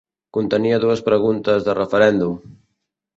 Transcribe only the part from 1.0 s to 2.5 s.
preguntes de referèndum.